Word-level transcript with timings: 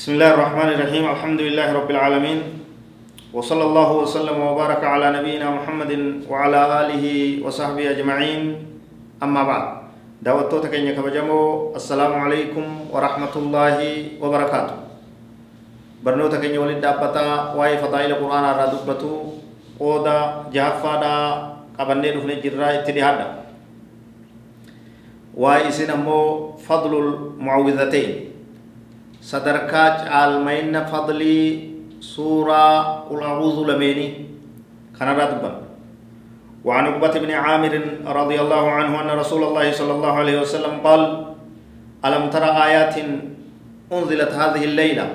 بسم 0.00 0.16
الله 0.16 0.32
الرحمن 0.32 0.68
الرحيم 0.80 1.04
الحمد 1.12 1.40
لله 1.44 1.68
رب 1.76 1.90
العالمين 1.92 2.38
وصلى 3.36 3.64
الله 3.68 3.90
وسلم 4.00 4.32
وبارك 4.40 4.80
على 4.80 5.12
نبينا 5.20 5.44
محمد 5.60 5.92
وعلى 6.24 6.60
آله 6.80 7.04
وصحبه 7.44 7.84
أجمعين 8.00 8.42
أما 9.20 9.42
بعد 9.44 9.64
دعوتو 10.24 10.64
تكين 10.64 10.96
كبجمو 10.96 11.76
السلام 11.76 12.16
عليكم 12.16 12.64
ورحمة 12.88 13.34
الله 13.36 13.76
وبركاته 14.24 14.76
برنو 16.00 16.32
تكين 16.32 16.56
ولد 16.56 16.80
دابتا 16.80 17.52
واي 17.60 17.76
فضائل 17.84 18.10
القرآن 18.16 18.44
على 18.56 18.64
دبتو 18.72 19.12
قودا 19.76 20.48
جهفا 20.48 20.92
دا 21.04 21.14
قبني 21.76 22.08
دفن 22.16 22.30
جرى 22.40 22.68
اتدهادا 22.88 23.26
واي 25.36 25.68
سنمو 25.68 26.56
فضل 26.56 26.92
المعوذتين 27.04 28.30
sadarkaa 29.20 30.04
caalmayna 30.04 30.84
fadlii 30.88 31.76
suuraa 32.00 33.04
qul 33.08 33.22
acuudu 33.22 33.64
lameeni 33.70 34.06
kanarraa 34.98 35.30
dubban 35.32 35.56
وعن 36.60 36.86
عقبة 36.86 37.24
بن 37.24 37.30
عامر 37.32 37.72
رضي 38.04 38.36
الله 38.40 38.64
عنه 38.70 38.92
أن 39.00 39.10
رسول 39.16 39.48
الله 39.48 39.72
صلى 39.72 39.92
الله 39.96 40.12
عليه 40.12 40.36
وسلم 40.44 40.84
قال 40.84 41.00
ألم 42.04 42.28
تر 42.28 42.44
آيات 42.44 43.00
أنزلت 43.88 44.32
هذه 44.36 44.62
الليلة؟ 44.64 45.06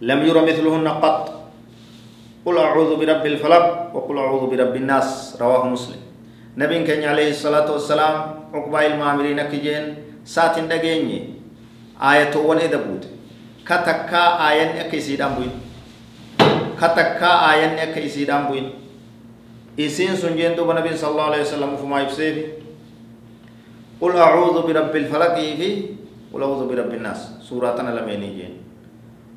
لم 0.00 0.20
ير 0.24 0.36
مثلهن 0.48 0.88
قط. 0.88 1.18
قل 2.46 2.56
أعوذ 2.58 2.90
برب 2.96 3.24
الفلق 3.26 3.64
وقل 3.92 4.16
أعوذ 4.18 4.42
برب 4.48 4.74
الناس. 4.76 5.36
رواه 5.36 5.68
مسلم. 5.68 6.00
نبي 6.56 6.88
كان 6.88 7.04
عليه 7.04 7.36
الصلاة 7.36 7.68
والسلام 7.68 8.14
عقبة 8.48 8.96
المامرين 8.96 9.44
كجين 9.52 9.84
سات 10.24 10.56
دقيني. 10.56 11.41
Ayatoowwan 12.02 12.58
eda 12.66 12.78
buute 12.82 13.08
ka 13.64 13.78
takkaa 13.86 14.28
aayanni 14.46 14.80
akka 14.82 14.96
isiidhaan 14.98 15.34
bu'in 15.38 15.52
ka 16.80 16.88
takkaa 16.98 17.36
aayanni 17.48 17.80
akka 17.86 18.00
isiidhaan 18.02 18.50
bu'in 18.50 18.66
isiin 19.78 20.16
sun 20.18 20.34
jeen 20.36 20.56
duuba 20.58 20.74
nabiin 20.74 20.98
sal 20.98 21.14
allahu 21.14 21.30
alehi 21.32 21.44
wasalam 21.46 21.74
ufumaa 21.78 22.02
ibseefi 22.02 22.42
qul 24.02 24.18
acuudu 24.18 24.66
birabbi 24.66 24.98
ilfalaqii 25.06 25.50
fi 25.60 25.68
qul 26.32 26.42
acuudu 26.42 26.66
birabbi 26.68 26.96
innaas 26.98 27.38
suuraa 27.46 27.72
tana 27.78 27.94
lameenii 27.94 28.32
jeen 28.38 28.54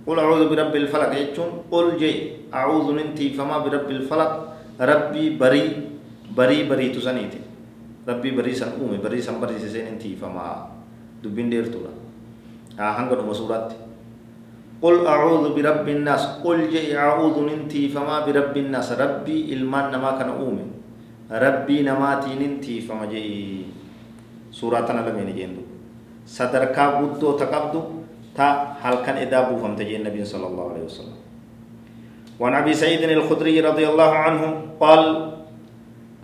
qul 0.05 0.17
acuudu 0.19 0.49
birabbi 0.49 0.77
ilfalaq 0.85 1.13
jechuun 1.13 1.51
qul 1.69 1.93
jee 2.01 2.15
acuudu 2.51 2.97
nin 2.97 3.13
tiifamaa 3.13 3.61
birabbi 3.65 3.93
ilfalaq 4.01 4.31
rabbii 4.79 5.37
barii 5.37 5.69
barii 6.35 6.63
bariitu 6.65 7.01
saniiti 7.01 7.37
rabbii 8.09 8.33
barii 8.33 8.55
san 8.57 8.73
uume 8.81 8.97
barii 8.97 9.21
san 9.21 9.37
bariisisee 9.37 9.83
nin 9.85 9.97
tiifamaa 10.01 10.73
dubbiin 11.23 11.49
dheertuudha 11.53 12.04
hanga 12.77 13.15
dhuma 13.15 13.33
acuudu 14.83 15.55
birabbi 15.55 15.91
innaas 15.97 16.39
qul 16.43 16.67
jei 16.69 16.93
acuudu 16.93 17.47
nin 17.47 17.67
tiifama 17.67 18.21
birabbi 18.27 18.59
innaas 18.67 18.91
rabbii 18.93 19.49
ilmaan 19.55 19.91
namaa 19.91 20.19
kana 20.19 20.35
uume 20.35 20.67
rabbii 21.29 21.83
namaatii 21.83 22.35
nin 22.35 22.59
tiifama 22.59 23.07
jei 23.07 23.65
suuraa 24.51 24.85
tana 24.85 25.01
lameen 25.01 25.33
jeendu 25.35 25.63
sadarkaa 26.25 27.01
guddoo 27.01 27.33
ta 27.39 27.45
qabdu 27.47 27.81
ta 28.35 28.77
halkan 28.83 29.17
edaa 29.17 29.49
buufamte 29.49 29.85
jeen 29.85 30.03
nabiin 30.03 30.25
sala 30.25 30.47
allahu 30.51 30.75
alehi 30.75 30.87
wasalam 30.91 31.25
وعن 32.39 32.51
ابي 32.67 32.73
سعيد 32.75 32.99
الخدري 32.99 33.63
رضي 33.63 33.85
الله 33.87 34.11
عنه 34.11 34.41
قال 34.75 35.31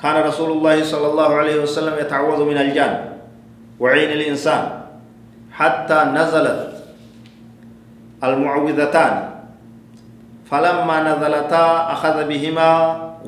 كان 0.01 0.15
رسول 0.27 0.51
الله 0.51 0.83
صلى 0.83 1.07
الله 1.07 1.29
عليه 1.35 1.55
وسلم 1.63 1.95
يتعوذ 2.03 2.43
من 2.43 2.57
الجان 2.57 2.93
وعين 3.79 4.11
الانسان 4.11 4.80
حتى 5.61 5.99
نزلت 6.17 6.61
المعوذتان. 8.23 9.13
فلما 10.49 10.97
نزلتا 11.05 11.65
أخذ 11.93 12.17
بهما 12.27 12.69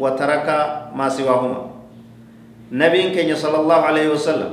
وترك 0.02 0.48
ما 0.98 1.08
سواهما. 1.10 1.62
نبي 2.74 3.14
كان 3.14 3.30
صلى 3.38 3.58
الله 3.62 3.80
عليه 3.94 4.08
وسلم 4.18 4.52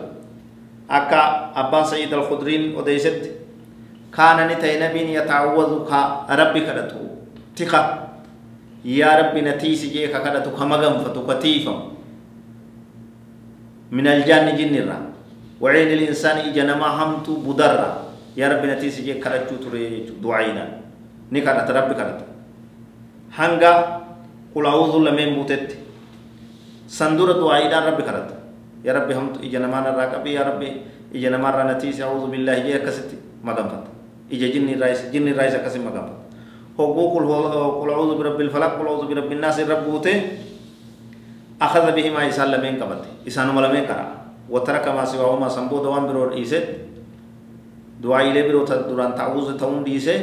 أكا 0.91 1.23
أبا 1.57 1.81
سعيد 1.83 2.13
الخدرين 2.13 2.77
وديست 2.77 3.33
كان 4.13 4.39
نتي 4.53 4.77
نبي 4.77 5.17
يتعوذ 5.17 5.89
ربي 6.31 6.61
كدتو. 6.61 7.03
تخا 7.57 7.83
يا 8.85 9.11
ربي 9.19 9.41
نتيسي 9.41 9.89
جيكا 9.89 10.21
كدتو 10.21 10.53
كمغم 10.53 11.01
فتكتيفا 11.01 11.75
من 13.91 14.07
الجن 14.07 14.47
جن 14.55 14.75
الرحم 14.77 15.07
وعين 15.61 15.89
الإنسان 15.93 16.37
إجنما 16.49 16.89
همت 16.99 17.29
بدرة 17.31 17.89
يا 18.41 18.49
رب 18.49 18.65
نتيسي 18.65 19.05
جي 19.05 19.15
كرجو 19.21 19.61
تري 19.61 20.17
دعينا. 20.25 20.65
نكرت 21.31 21.69
ربي 21.71 21.95
كرت 21.95 22.21
هنگا 23.39 23.73
قل 24.57 24.65
أعوذ 24.67 24.95
لمن 25.07 25.29
بوتت 25.39 25.69
سندورة 26.89 27.39
دعينا 27.39 27.77
ربي 27.87 28.03
كرت 28.03 28.31
يا 28.83 28.93
رب 28.97 29.09
همت 29.13 29.45
إجنما 29.47 29.79
نراكبي 29.81 30.33
يا 30.33 30.43
رب 30.49 30.63
إجنما 31.15 31.49
نتيسي 31.71 32.03
أعوذ 32.03 32.33
بالله 32.33 32.59
جي 32.67 32.79
كستي 32.81 33.45
مغمفت 33.45 33.85
إجا 34.33 34.49
جني 34.55 34.75
رايس 34.75 35.13
جني 35.15 35.33
رايس 35.37 35.55
كسي 35.61 35.79
مغمفت 35.79 36.19
هو 36.81 36.89
قل 37.13 37.25
قل 37.81 37.91
أعوذ 37.91 38.11
برب 38.19 38.41
الفلق 38.41 38.73
قل 38.79 38.87
أعوذ 38.87 39.05
برب 39.07 39.33
الناس 39.33 39.61
رب 39.61 39.85
بوته. 39.85 40.17
أخذ 41.61 41.93
بهما 41.93 42.29
إسان 42.29 42.49
لمن 42.49 42.81
كبت. 42.81 43.29
إسان 43.29 43.53
ملمن 43.53 43.85
كرا. 43.85 44.20
وترك 44.51 44.87
ما 44.91 45.05
سواهما 45.07 45.49
سنبو 45.49 45.79
دوان 45.83 46.05
برو 46.11 46.35
إيسد 46.35 46.65
دعا 48.03 48.21
إلي 48.27 48.43
برو 48.51 48.67
تدران 48.67 49.15
تعوذ 49.15 49.55
تون 49.57 49.85
ديسه 49.87 50.17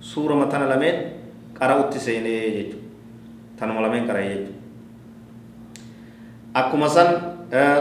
سورة 0.00 0.34
متنا 0.34 0.66
لمن 0.72 0.94
قرأ 1.60 1.76
اتسيني 1.80 2.34
يجو 2.58 2.78
تنم 3.60 3.76
لمن 3.84 4.02
قرأ 4.08 4.22
يجو 4.24 4.52
akkuma 6.58 6.88
san 6.90 7.08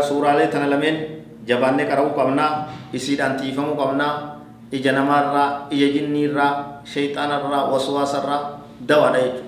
suuraalee 0.05 0.47
tana 0.53 0.69
lameen 0.69 1.23
jabaannee 1.47 1.87
qara'uu 1.89 2.13
qabnaa 2.13 2.67
isiidhaan 2.93 3.39
tiifamuu 3.39 3.73
qabnaa 3.73 4.37
ija 4.71 4.91
namaarraa 4.91 5.67
ija 5.73 5.87
jinniirraa 5.95 6.83
shayxaanarraa 6.83 7.71
waswaasarraa 7.73 8.41
dawaadha 8.89 9.19
jechuudha 9.23 9.43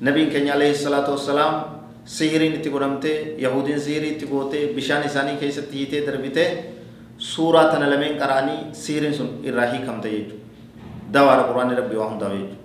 nabiin 0.00 0.28
keenya 0.30 0.52
alayhi 0.58 0.74
salaatu 0.74 1.16
wassalaam 1.16 1.75
itti 4.14 4.26
gootee 4.30 4.64
bishaan 4.76 5.04
isaanii 5.10 5.36
keessatti 5.42 5.76
hiitee 5.78 6.06
darbitee 6.06 6.48
suuraa 7.18 7.66
tana 7.72 7.90
lameen 7.90 8.18
qara'anii 8.22 8.60
sihiriin 8.72 9.14
sun 9.14 9.28
irraa 9.42 9.66
hiikamte 9.72 10.08
jechuudha 10.14 11.12
dawaadha 11.12 11.44
quraanni 11.50 11.74
rabbii 11.80 11.98
waa 12.02 12.08
hundaaf 12.14 12.32
jechuudha 12.32 12.56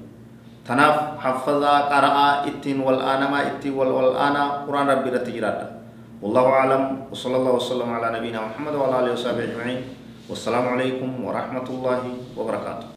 tanaaf 0.67 0.97
haffazaa 1.25 1.79
qara'aa 1.93 2.31
ittiin 2.53 2.79
wal 2.87 2.99
aanamaa 3.11 3.43
ittiin 3.51 3.75
wal 3.81 3.91
wal 3.97 4.11
aanaa 4.25 4.47
quraan 4.65 4.87
rabbii 4.93 5.11
irratti 5.13 5.31
jiraadha 5.37 5.67
والله 6.21 6.45
أعلم 6.59 6.83
وصلى 7.11 7.35
الله 7.37 7.53
وسلم 7.59 7.89
على 7.97 8.07
نبينا 8.17 8.39
محمد 8.47 8.73
وعلى 8.77 8.95
آله 8.99 9.11
وصحبه 9.17 9.43
أجمعين 9.43 9.79
والسلام 10.29 10.65
عليكم 10.73 11.09
ورحمة 11.25 11.67
الله 11.69 12.01
وبركاته 12.37 12.90